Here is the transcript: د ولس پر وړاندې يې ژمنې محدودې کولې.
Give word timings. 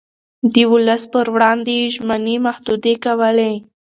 د 0.53 0.55
ولس 0.71 1.03
پر 1.13 1.25
وړاندې 1.33 1.71
يې 1.79 1.87
ژمنې 1.95 2.35
محدودې 2.47 2.95
کولې. 3.05 3.53